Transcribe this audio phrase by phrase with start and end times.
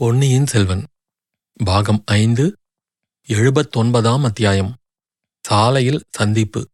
[0.00, 0.84] பொன்னியின் செல்வன்.
[1.64, 2.56] பாகம் ஐந்து
[3.28, 4.76] எழுபத்தொன்பதாம் அத்தியாயம்.
[5.40, 6.68] சாலையில் சந்திப்பு.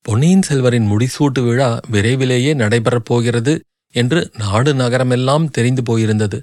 [0.00, 3.60] பொன்னியின் செல்வரின் முடிசூட்டு விழா விரைவிலேயே நடைபெறப் போகிறது
[3.92, 6.40] என்று நாடு நகரமெல்லாம் தெரிந்து போயிருந்தது.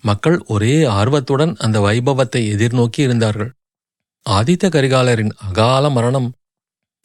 [0.00, 3.52] மக்கள் ஒரே ஆர்வத்துடன் அந்த வைபவத்தை எதிர்நோக்கி இருந்தார்கள்.
[4.30, 6.32] ஆதித்த கரிகாலரின் அகால மரணம்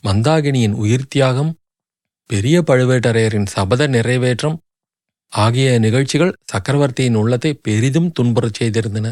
[0.03, 1.53] மந்தாகினியின் உயிர்த்தியாகம்
[2.25, 4.57] பெரிய பழுவேட்டரையரின் சபத நிறைவேற்றம்
[5.33, 9.07] ஆகிய நிகழ்ச்சிகள் சக்கரவர்த்தியின் உள்ளத்தை பெரிதும் துன்புறச் செய்திருந்தன.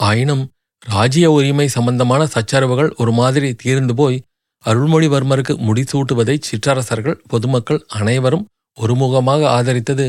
[0.00, 0.44] ஆயினும்
[0.86, 4.22] ராஜ்ய உரிமை சம்பந்தமான சச்சரவுகள் ஒரு மாதிரி தீர்ந்து போய்
[4.64, 8.46] அருள்மொழிவர்மருக்கு முடிசூட்டுவதை சிற்றரசர்கள் பொதுமக்கள் அனைவரும்
[8.78, 10.06] ஒருமுகமாக ஆதரித்தது.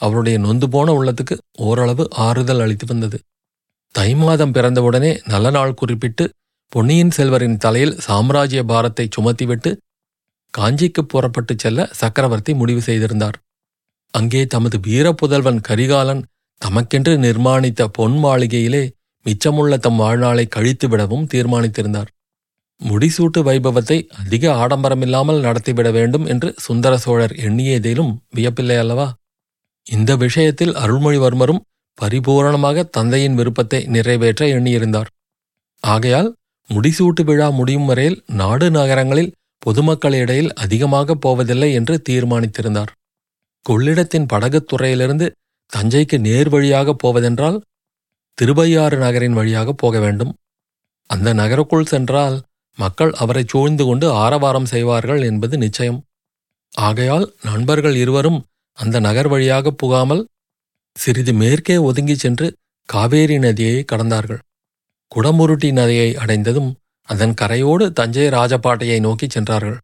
[0.00, 3.18] அவருடைய நொந்து போன உள்ளத்துக்கு ஓரளவு ஆறுதல் அளித்து வந்தது.
[3.94, 6.24] தை மாதம் பிறந்தவுடனே நல்ல நாள் குறிப்பிட்டு
[6.72, 9.70] பொன்னியின் செல்வரின் தலையில் சாம்ராஜ்ய பாரத்தை சுமத்திவிட்டு
[10.54, 13.36] காஞ்சிக்குப் புறப்பட்டுச் செல்ல சக்கரவர்த்தி முடிவு செய்திருந்தார்.
[14.14, 16.22] அங்கே தமது வீரப்புதல்வன் கரிகாலன்
[16.62, 18.84] தமக்கென்று நிர்மாணித்த பொன் மாளிகையிலே
[19.26, 22.10] மிச்சமுள்ள தம் வாழ்நாளை கழித்துவிடவும் தீர்மானித்திருந்தார்.
[22.80, 29.08] முடிசூட்டு வைபவத்தை அதிக ஆடம்பரமில்லாமல் நடத்திவிட வேண்டும் என்று சுந்தர சோழர் எண்ணியதிலும் வியப்பில்லை அல்லவா?
[29.86, 31.64] இந்த விஷயத்தில் அருள்மொழிவர்மரும்
[31.98, 35.08] பரிபூரணமாக தந்தையின் விருப்பத்தை நிறைவேற்ற எண்ணியிருந்தார்.
[35.84, 36.30] ஆகையால்
[36.70, 39.34] முடிசூட்டு விழா முடியும் வரையில் நாடு நகரங்களில்
[39.66, 42.90] பொதுமக்களிடையில் அதிகமாக போவதில்லை என்று தீர்மானித்திருந்தார்.
[43.64, 45.26] கொள்ளிடத்தின் படகுத்துறையிலிருந்து
[45.72, 47.58] தஞ்சைக்கு நேர் வழியாக போவதென்றால்
[48.38, 50.32] திருவையாறு நகரின் வழியாக போக வேண்டும்.
[51.10, 52.36] அந்த நகருக்குள் சென்றால்
[52.78, 56.00] மக்கள் அவரை சூழ்ந்து கொண்டு ஆரவாரம் செய்வார்கள் என்பது நிச்சயம்.
[56.72, 58.40] ஆகையால் நண்பர்கள் இருவரும்
[58.78, 60.22] அந்த நகர் வழியாக புகாமல்
[60.96, 62.46] சிறிது மேற்கே ஒதுங்கிச் சென்று
[62.88, 64.40] காவேரி நதியை கடந்தார்கள்.
[65.12, 66.70] குடமுருட்டி நதியை அடைந்ததும்
[67.08, 69.78] அதன் கரையோடு தஞ்சை ராஜபாட்டையை நோக்கிச் சென்றார்கள்.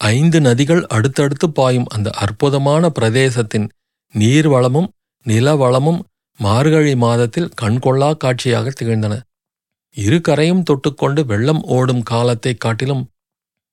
[0.00, 3.68] ஐந்து நதிகள் அடுத்தடுத்து பாயும் அந்த அற்புதமான பிரதேசத்தின்
[4.14, 4.88] நீர்வளமும்
[5.26, 6.00] நிலவளமும்
[6.38, 9.14] மார்கழி மாதத்தில் கண்கொள்ளா காட்சியாக திகழ்ந்தன.
[9.96, 13.02] இரு கரையும் தொட்டுக்கொண்டு வெள்ளம் ஓடும் காலத்தைக் காட்டிலும்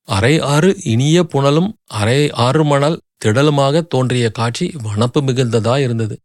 [0.08, 6.16] அரை ஆறு இனிய புனலும் அரை ஆறு மணல் திடலுமாக தோன்றிய காட்சி வனப்பு மிகுந்ததாயிருந்தது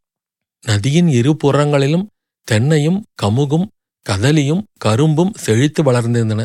[0.65, 2.07] நதியின் இரு புறங்களிலும்
[2.49, 3.67] தென்னையும் கமுகும்
[4.07, 6.43] கதலியும் கரும்பும் செழித்து வளர்ந்திருந்தன.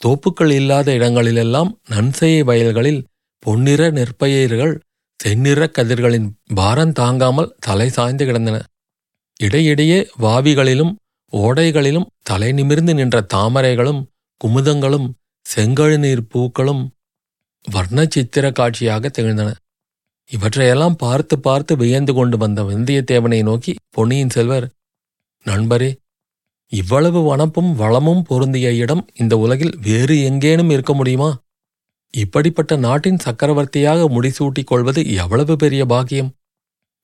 [0.00, 3.00] தோப்புக்கள் இல்லாத இடங்களிலெல்லாம் நன்செய்ய வயல்களில்
[3.42, 4.74] பொன்னிற நெற்பயிர்கள்
[5.20, 8.56] செந்நிற கதிர்களின் பாரம் தாங்காமல் தலை சாய்ந்து கிடந்தன.
[9.40, 10.92] இடையிடையே வாவிகளிலும்
[11.32, 14.02] ஓடைகளிலும் தலை நிமிர்ந்து நின்ற தாமரைகளும்
[14.40, 15.08] குமுதங்களும்
[15.46, 16.82] செங்கழுநீர் பூக்களும்
[17.64, 19.50] வர்ண சித்திர காட்சியாக திகழ்ந்தன.
[20.30, 24.66] இவற்றையெல்லாம் பார்த்து பார்த்து வியந்து கொண்டு வந்த வந்தியத்தேவனை நோக்கி பொன்னியின் செல்வர்
[25.46, 25.90] நண்பரே
[26.72, 31.30] இவ்வளவு வனப்பும் வளமும் பொருந்திய இடம் இந்த உலகில் வேறு எங்கேனும் இருக்க முடியுமா?
[32.14, 36.30] இப்படிப்பட்ட நாட்டின் சக்கரவர்த்தியாக முடிசூட்டிக் கொள்வது எவ்வளவு பெரிய பாக்கியம்?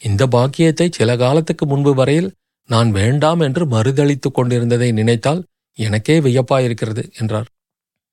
[0.00, 2.30] இந்த பாக்கியத்தை சில காலத்துக்கு முன்பு வரையில்
[2.68, 5.44] நான் வேண்டாம் என்று மறுதளித்துக் கொண்டிருந்ததை நினைத்தால்
[5.78, 7.48] எனக்கே வியப்பாயிருக்கிறது என்றார்.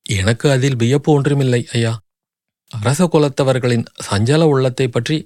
[0.05, 1.93] எனக்கு அதில் வியப்பு ஒன்றுமில்லை ஐயா.
[2.71, 5.17] அரச குலத்தவர்களின் சஞ்சல உள்ளத்தை பற்றி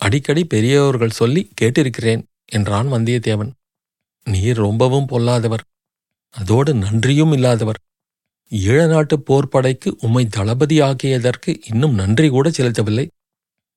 [0.00, 3.50] அடிக்கடி பெரியவர்கள் சொல்லி கேட்டிருக்கிறேன் என்றான் வந்தியத்தேவன்.
[4.26, 5.64] நீர் ரொம்பவும் பொல்லாதவர்.
[6.34, 7.80] அதோடு நன்றியும் இல்லாதவர்.
[8.52, 13.06] ஈழ நாட்டு போர்ப்படைக்கு உம்மை தளபதியாக்கியதற்கு இன்னும் நன்றி கூட செலுத்தவில்லை.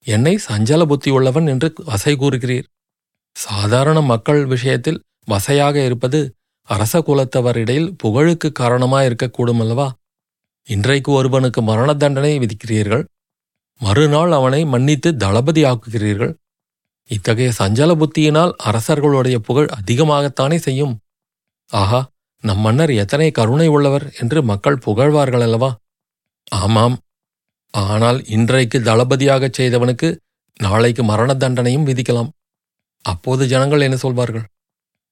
[0.06, 2.68] என்னை சஞ்சல புத்தியுள்ளவன் என்று வசை கூறுகிறீர்.
[3.36, 6.20] சாதாரண மக்கள் விஷயத்தில் வசையாக இருப்பது
[6.64, 9.88] அரச குலத்தவரிடையில் புகழுக்கு காரணமாயிருக்கக்கூடும் அல்லவா
[10.68, 13.04] இன்றைக்கு ஒருவனுக்கு மரண தண்டனை விதிக்கிறீர்கள்.
[13.82, 16.34] மறுநாள் அவனை மன்னித்து தளபதி ஆக்குகிறீர்கள்.
[17.10, 20.94] இத்தகைய சஞ்சல புத்தியினால் அரசர்களுடைய புகழ் அதிகமாகத்தானே செய்யும்.
[21.72, 22.00] ஆஹா
[22.45, 25.69] நம் மன்னர் எத்தனை கருணை உள்ளவர் என்று மக்கள் புகழ்வார்கள் அல்லவா?
[26.51, 26.95] ஆமாம்.
[27.73, 30.09] ஆனால் இன்றைக்கு தளபதியாகச் செய்தவனுக்கு
[30.59, 32.29] நாளைக்கு மரண தண்டனையும் விதிக்கலாம்.
[33.06, 34.45] அப்போது ஜனங்கள் என்ன சொல்வார்கள்?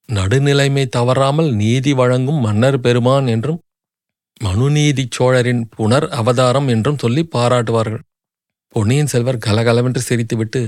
[0.09, 3.59] நடுநிலைமை தவறாமல் நீதி வழங்கும் மன்னர் பெருமான் என்றும்
[4.41, 8.03] மனுநீதிச் சோழரின் புனர் அவதாரம் என்றும் சொல்லி பாராட்டுவார்கள்.
[8.75, 10.61] பொன்னியின் செல்வர் கலகலவென்று சிரித்துவிட்டு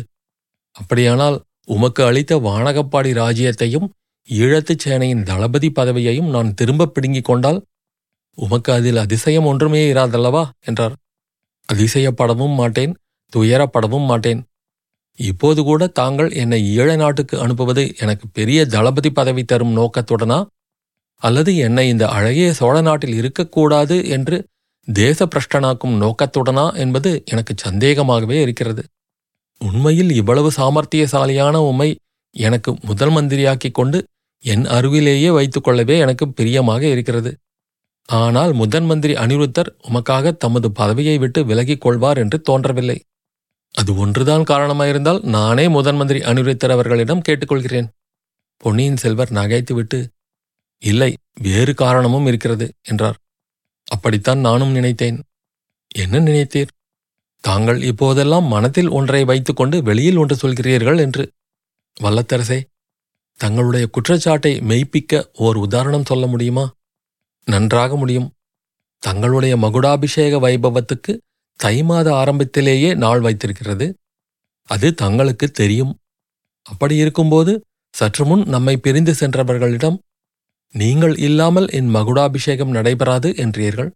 [0.76, 1.38] அப்படியானால்
[1.68, 3.88] உமக்கு அளித்த வானகப்பாடி ராஜ்யத்தையும்
[4.30, 7.60] ஈழத்துச் சேனையின் தளபதி பதவியையும் நான் திரும்பப் பிடுங்கிக் கொண்டால்
[8.38, 10.50] உமக்கு அதில் அதிசயம் ஒன்றுமே இராதல்லவா?
[10.66, 10.96] என்றார்.
[11.70, 12.94] அதிசயப்படவும் மாட்டேன்
[13.34, 14.42] துயரப்படவும் மாட்டேன்.
[15.20, 20.40] இப்போது கூட தாங்கள் என்னை ஈழ நாட்டுக்கு அனுப்புவது எனக்கு பெரிய தளபதி பதவி தரும் நோக்கத்துடனா?
[21.22, 24.38] அல்லது என்னை இந்த அழகிய சோழ நாட்டில் இருக்கக்கூடாது என்று
[24.88, 28.84] தேச பிரஷ்டனாக்கும் நோக்கத்துடனா என்பது எனக்கு சந்தேகமாகவே இருக்கிறது.
[29.62, 31.90] உண்மையில் இவ்வளவு சாமர்த்தியசாலியான உம்மை
[32.36, 34.00] எனக்கு முதல் மந்திரியாக்கிக் கொண்டு
[34.46, 37.32] என் அருகிலேயே வைத்துக்கொள்ளவே எனக்கு பிரியமாக இருக்கிறது.
[38.10, 42.98] ஆனால் முதன் மந்திரி அனிருத்தர் உமக்காக தமது பதவியை விட்டு விலகிக் கொள்வார் என்று தோன்றவில்லை.
[43.76, 47.88] அது ஒன்றுதான் காரணமாயிருந்தால் நானே முதன் மந்திரி அனிருத்தர் அவர்களிடம் கேட்டுக்கொள்கிறேன்.
[48.58, 50.00] பொன்னியின் செல்வர் நகைத்துவிட்டு
[50.82, 51.12] இல்லை
[51.42, 53.18] வேறு காரணமும் இருக்கிறது என்றார்.
[53.88, 55.18] அப்படித்தான் நானும் நினைத்தேன்.
[55.96, 56.72] என்ன நினைத்தீர்?
[57.44, 61.24] தாங்கள் இப்போதெல்லாம் மனத்தில் ஒன்றை வைத்துக்கொண்டு வெளியில் ஒன்று சொல்கிறீர்கள் என்று.
[61.98, 62.60] வல்லத்தரசே
[63.40, 66.66] தங்களுடைய குற்றச்சாட்டை மெய்ப்பிக்க ஓர் உதாரணம் சொல்ல முடியுமா?
[67.48, 68.30] நன்றாக முடியும்.
[69.04, 71.14] தங்களுடைய மகுடாபிஷேக வைபவத்துக்கு
[71.60, 73.88] தை மாத ஆரம்பத்திலேயே நாள் வைத்திருக்கிறது.
[74.70, 75.94] அது தங்களுக்கு தெரியும்.
[76.66, 79.98] அப்படி இருக்கும்போது சற்று முன் நம்மை பிரிந்து சென்றவர்களிடம்
[80.76, 83.92] நீங்கள் இல்லாமல் என் மகுடாபிஷேகம் நடைபெறாது என்றீர்கள்.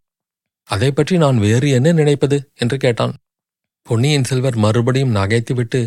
[0.69, 2.37] அதை பற்றி நான் வேறு என்ன நினைப்பது?
[2.55, 3.13] என்று கேட்டான்.
[3.87, 5.81] பொன்னியின் செல்வர் மறுபடியும் நகைத்துவிட்டு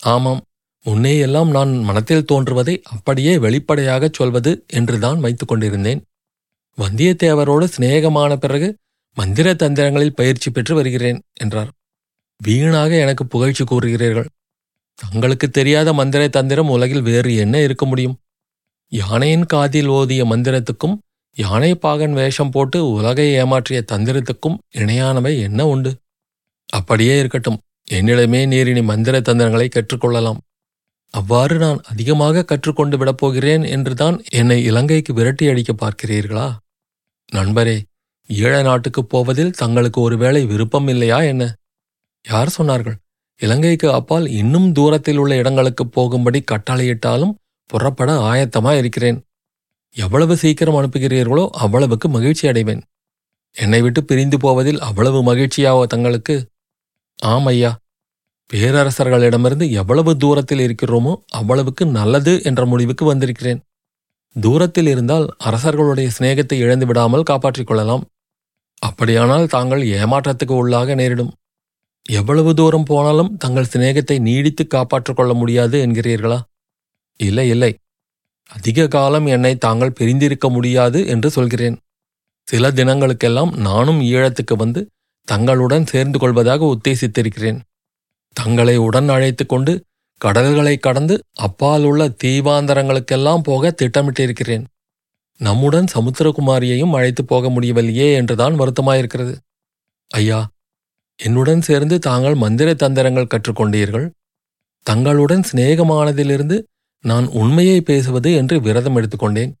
[0.00, 0.42] ஆமாம்
[0.86, 6.02] முன்னேயெல்லாம் நான் மனத்தில் தோன்றுவதை அப்படியே வெளிப்படையாகச் சொல்வது என்றுதான் வைத்துக் கொண்டிருந்தேன்.
[6.78, 8.76] வந்தியத்தேவரோடு சிநேகமான பிறகு
[9.14, 11.70] மந்திர தந்திரங்களில் பயிற்சி பெற்று வருகிறேன் என்றார்.
[12.36, 14.26] வீணாக எனக்கு புகழ்ச்சி கூறுகிறீர்கள்.
[14.94, 18.16] தங்களுக்கு தெரியாத மந்திர தந்திரம் உலகில் வேறு என்ன இருக்க முடியும்?
[18.88, 20.98] யானையின் காதில் ஓதிய மந்திரத்துக்கும்
[21.36, 25.96] யானை பாகன் வேஷம் போட்டு உலகை ஏமாற்றிய தந்திரத்துக்கும் இணையானவை என்ன உண்டு?
[26.66, 27.60] அப்படியே இருக்கட்டும்.
[27.90, 30.36] என்னிடமே நீரினி மந்திர தந்திரங்களை கற்றுக்கொள்ளலாம்
[31.14, 36.46] அவ்வாறு நான் அதிகமாக கற்றுக்கொண்டு விடப் போகிறேன் என்றுதான் என்னை இலங்கைக்கு விரட்டி அடிக்க பார்க்கிறீர்களா?
[37.32, 37.82] நண்பரே
[38.28, 41.54] ஈழ நாட்டுக்குப் போவதில் தங்களுக்கு ஒருவேளை விருப்பம் இல்லையா என்ன?
[42.24, 42.96] யார் சொன்னார்கள்?
[43.40, 47.34] இலங்கைக்கு அப்பால் இன்னும் தூரத்தில் உள்ள இடங்களுக்குப் போகும்படி கட்டளையிட்டாலும்
[47.70, 49.18] புறப்பட ஆயத்தமா இருக்கிறேன்.
[49.96, 52.82] எவ்வளவு சீக்கிரம் அனுப்புகிறீர்களோ அவ்வளவுக்கு மகிழ்ச்சி அடைவேன்.
[53.56, 56.36] என்னை விட்டு பிரிந்து போவதில் அவ்வளவு மகிழ்ச்சியாவோ தங்களுக்கு?
[57.18, 57.70] ஆம் ஐயா.
[58.52, 63.60] பேரரசர்களிடமிருந்து எவ்வளவு தூரத்தில் இருக்கிறோமோ அவ்வளவுக்கு நல்லது என்ற முடிவுக்கு வந்திருக்கிறேன்.
[64.36, 68.04] தூரத்தில் இருந்தால் அரசர்களுடைய சிநேகத்தை இழந்து விடாமல் காப்பாற்றிக் கொள்ளலாம்.
[68.78, 71.32] அப்படியானால் தாங்கள் ஏமாற்றத்துக்கு உள்ளாக நேரிடும்.
[72.06, 76.38] எவ்வளவு தூரம் போனாலும் தங்கள் சிநேகத்தை நீடித்து காப்பாற்றிக் கொள்ள முடியாது என்கிறீர்களா?
[77.20, 77.72] இல்லை இல்லை.
[78.50, 81.76] அதிக காலம் என்னை தாங்கள் பிரிந்திருக்க முடியாது என்று சொல்கிறேன்.
[82.48, 84.90] சில தினங்களுக்கெல்லாம் நானும் ஈழத்துக்கு வந்து
[85.28, 87.58] தங்களுடன் சேர்ந்து கொள்வதாக உத்தேசித்திருக்கிறேன்.
[88.36, 89.72] தங்களை உடன் அழைத்து கொண்டு
[90.20, 91.14] கடல்களை கடந்து
[91.46, 94.64] அப்பால் உள்ள தீவாந்தரங்களுக்கெல்லாம் போக திட்டமிட்டிருக்கிறேன்.
[95.40, 99.34] நம்முடன் சமுத்திரகுமாரியையும் அழைத்து போக முடியவில்லையே என்றுதான் வருத்தமாயிருக்கிறது.
[100.10, 100.40] ஐயா
[101.18, 104.06] என்னுடன் சேர்ந்து தாங்கள் மந்திர தந்திரங்கள் கற்றுக்கொண்டீர்கள்.
[104.86, 106.56] தங்களுடன் சிநேகமானதிலிருந்து
[107.04, 109.52] நான் உண்மையை பேசுவது என்று விரதம் எடுத்துக்கொண்டேன்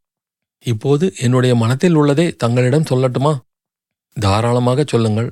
[0.66, 3.32] இப்போது என்னுடைய மனத்தில் உள்ளதை தங்களிடம் சொல்லட்டுமா?
[4.16, 5.28] தாராளமாக சொல்லுங்கள்.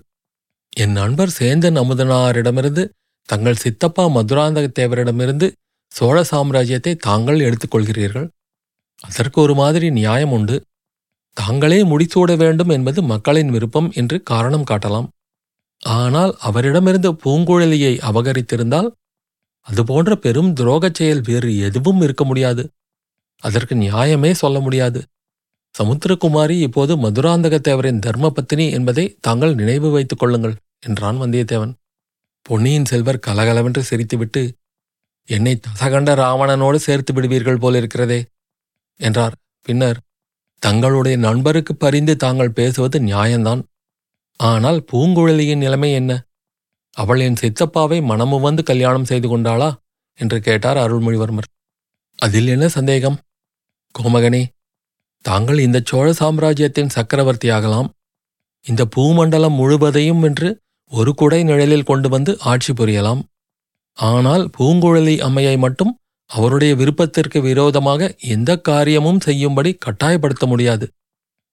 [0.72, 2.84] என் நண்பர் சேந்தன் அமுதனாரிடமிருந்து
[3.28, 5.46] தங்கள் சித்தப்பா மதுராந்தக தேவரிடமிருந்து
[5.92, 8.26] சோழ சாம்ராஜ்யத்தை தாங்கள் எடுத்துக்கொள்கிறீர்கள்.
[9.00, 10.56] அதற்கு ஒரு மாதிரி நியாயம் உண்டு.
[11.36, 15.08] தாங்களே முடிசூட வேண்டும் என்பது மக்களின் விருப்பம் என்று காரணம் காட்டலாம்.
[15.80, 18.88] ஆனால் அவரிடமிருந்த பூங்குழலியை அபகரித்திருந்தால்
[19.66, 22.62] அதுபோன்ற பெரும் துரோகச் செயல் வேறு எதுவும் இருக்க முடியாது.
[23.42, 25.00] அதற்கு நியாயமே சொல்ல முடியாது.
[25.74, 30.54] சமுத்திரகுமாரி இப்போது மதுராந்தகத்தேவரின் தர்மபத்தினி என்பதை தாங்கள் நினைவு வைத்துக் கொள்ளுங்கள்
[30.86, 31.72] என்றான் வந்தியத்தேவன்.
[32.48, 34.52] பொன்னியின் செல்வர் கலகலவென்று சிரித்துவிட்டு
[35.28, 38.24] என்னை தசகண்ட ராவணனோடு சேர்த்து விடுவீர்கள் போலிருக்கிறதே
[38.96, 39.34] என்றார்.
[39.60, 39.98] பின்னர்
[40.58, 43.62] தங்களுடைய நண்பருக்கு பரிந்து தாங்கள் பேசுவது நியாயம்தான்
[44.36, 46.12] ஆனால் பூங்குழலியின் நிலைமை என்ன?
[46.96, 49.74] அவள் என் சித்தப்பாவை மனமு வந்து கல்யாணம் செய்து கொண்டாளா?
[50.18, 51.48] என்று கேட்டார் அருள்மொழிவர்மர்.
[52.18, 53.18] அதில் என்ன சந்தேகம்?
[53.98, 54.42] கோமகனே
[55.24, 57.88] தாங்கள் இந்த சோழ சாம்ராஜ்யத்தின் சக்கரவர்த்தியாகலாம்.
[58.64, 60.50] இந்த பூமண்டலம் முழுவதையும் வென்று
[60.94, 63.22] ஒரு குடை நிழலில் கொண்டு வந்து ஆட்சி புரியலாம்.
[63.98, 65.92] ஆனால் பூங்குழலி அம்மையை மட்டும்
[66.30, 70.86] அவருடைய விருப்பத்திற்கு விரோதமாக எந்த காரியமும் செய்யும்படி கட்டாயப்படுத்த முடியாது.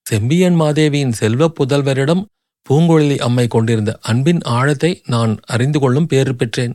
[0.05, 2.23] செம்பியன் மாதேவியின் செல்வப் புதல்வரிடம்
[2.69, 6.73] பூங்குழலி அம்மை கொண்டிருந்த அன்பின் ஆழத்தை நான் அறிந்து கொள்ளும் பேறு பெற்றேன்.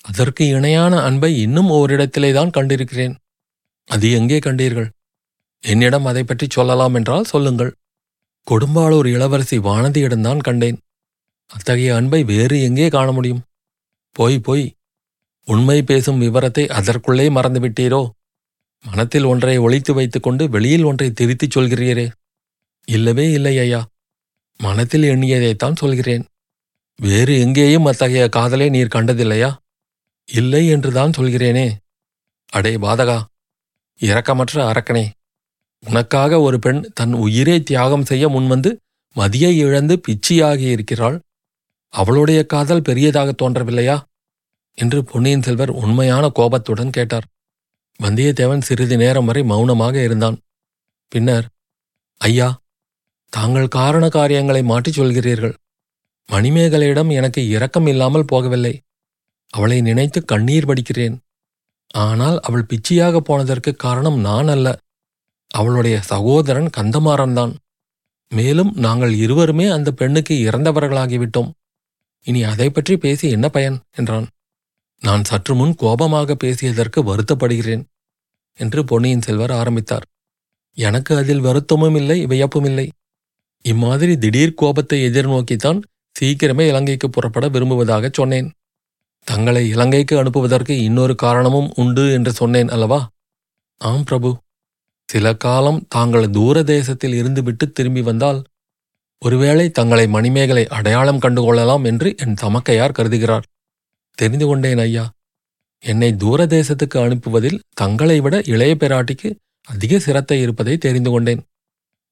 [0.00, 3.14] அதற்கு இணையான அன்பை இன்னும் ஓரிடத்திலேதான் கண்டிருக்கிறேன்.
[3.88, 4.88] அது எங்கே கண்டீர்கள்?
[5.64, 7.72] என்னிடம் அதை பற்றி சொல்லலாம் என்றால் சொல்லுங்கள்.
[8.46, 10.78] கொடும்பாளூர் இளவரசி வானதியிடம்தான் கண்டேன்.
[11.54, 13.42] அத்தகைய அன்பை வேறு எங்கே காண முடியும்?
[14.16, 14.64] போய் போய்
[15.44, 18.10] உண்மை பேசும் விவரத்தை அதற்குள்ளே மறந்துவிட்டீரோ?
[18.84, 22.06] மனத்தில் ஒன்றை ஒழித்து வைத்துக்கொண்டு வெளியில் ஒன்றை திருத்திச் சொல்கிறீரே?
[22.88, 23.80] இல்லவே இல்லை ஐயா.
[24.60, 26.24] மனத்தில் எண்ணியதைத்தான் சொல்கிறேன்.
[26.96, 29.50] வேறு எங்கேயும் அத்தகைய காதலை நீர் கண்டதில்லையா?
[30.28, 31.66] இல்லை என்றுதான் சொல்கிறேனே.
[32.48, 33.18] அடே பாதகா
[34.00, 35.04] இரக்கமற்ற அரக்கனே
[35.82, 38.70] உனக்காக ஒரு பெண் தன் உயிரை தியாகம் செய்ய முன்வந்து
[39.16, 41.16] மதியை இழந்து பிச்சியாகியிருக்கிறாள்
[41.94, 43.96] அவளுடைய காதல் பெரியதாக தோன்றவில்லையா?
[44.74, 47.26] என்று பொன்னியின் செல்வர் உண்மையான கோபத்துடன் கேட்டார்.
[48.02, 50.38] வந்தியத்தேவன் சிறிது நேரம் வரை மௌனமாக இருந்தான்.
[51.08, 51.46] பின்னர்
[52.16, 52.48] ஐயா
[53.28, 55.54] தாங்கள் காரண காரியங்களை மாற்றிச் சொல்கிறீர்கள்.
[56.32, 58.74] மணிமேகலையிடம் எனக்கு இரக்கம் இல்லாமல் போகவில்லை.
[59.50, 61.16] அவளை நினைத்து கண்ணீர் வடிக்கிறேன்.
[61.94, 64.68] ஆனால் அவள் பிச்சியாக போனதற்கு காரணம் நான் அல்ல.
[65.50, 67.54] அவளுடைய சகோதரன் கந்தமாறன்தான்.
[68.28, 71.50] மேலும் நாங்கள் இருவருமே அந்த பெண்ணுக்கு இறந்தவர்களாகிவிட்டோம்.
[72.26, 73.80] இனி அதை பற்றி பேசி என்ன பயன்?
[73.96, 74.26] என்றான்.
[75.02, 77.84] நான் சற்று முன் கோபமாக பேசியதற்கு வருத்தப்படுகிறேன்
[78.58, 80.06] என்று பொன்னியின் செல்வர் ஆரம்பித்தார்.
[80.76, 82.86] எனக்கு அதில் வருத்தமும் இல்லை வியப்பும் இல்லை.
[83.62, 85.80] இம்மாதிரி திடீர் கோபத்தை எதிர்நோக்கித்தான்
[86.16, 88.48] சீக்கிரமே இலங்கைக்கு புறப்பட விரும்புவதாகச் சொன்னேன்.
[89.26, 93.00] தங்களை இலங்கைக்கு அனுப்புவதற்கு இன்னொரு காரணமும் உண்டு என்று சொன்னேன் அல்லவா?
[93.80, 94.30] ஆம் பிரபு.
[95.08, 98.40] சில காலம் தாங்கள் தூர தேசத்தில் இருந்துவிட்டு திரும்பி வந்தால்
[99.24, 103.46] ஒருவேளை தங்களை மணிமேகலை அடையாளம் கண்டுகொள்ளலாம் என்று என் தமக்கையார் கருதுகிறார்.
[104.18, 105.04] தெரிந்து கொண்டேன் ஐயா.
[105.84, 109.28] என்னை தூர தேசத்துக்கு அனுப்புவதில் தங்களை விட இளைய பெராட்டிக்கு
[109.68, 111.42] அதிக சிரத்தை இருப்பதை தெரிந்து கொண்டேன்.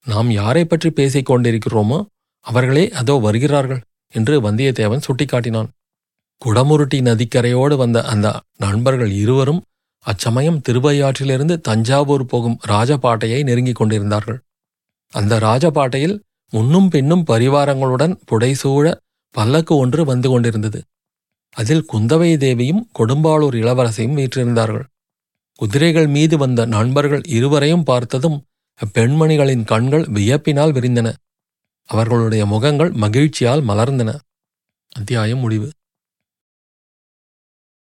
[0.07, 1.99] நாம் யாரை பற்றி பேசிக் கொண்டிருக்கிறோமோ
[2.47, 3.83] அவர்களே அதோ வருகிறார்கள்
[4.15, 5.69] என்று வந்தியத்தேவன் சுட்டிக்காட்டினான்.
[6.43, 9.61] குடமுருட்டி நதிக்கரையோடு வந்த அந்த நண்பர்கள் இருவரும்
[10.07, 14.39] அச்சமயம் திருவையாற்றிலிருந்து தஞ்சாவூர் போகும் ராஜபாட்டையை நெருங்கிக் கொண்டிருந்தார்கள்.
[15.13, 16.17] அந்த ராஜபாட்டையில்
[16.55, 18.87] முன்னும் பின்னும் பரிவாரங்களுடன் புடைசூழ
[19.35, 20.81] பல்லக்கு ஒன்று வந்து கொண்டிருந்தது.
[21.57, 24.87] அதில் குந்தவை தேவியும் கொடும்பாளூர் இளவரசையும் வீற்றிருந்தார்கள்.
[25.61, 28.39] குதிரைகள் மீது வந்த நண்பர்கள் இருவரையும் பார்த்ததும்
[28.81, 31.09] அப்பெண்மணிகளின் கண்கள் வியப்பினால் விரிந்தன.
[31.89, 34.11] அவர்களுடைய முகங்கள் மகிழ்ச்சியால் மலர்ந்தன.
[34.97, 35.69] அத்தியாயம் முடிவு.